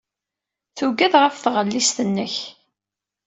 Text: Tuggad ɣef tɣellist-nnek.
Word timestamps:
Tuggad 0.77 1.13
ɣef 1.21 1.35
tɣellist-nnek. 1.37 2.35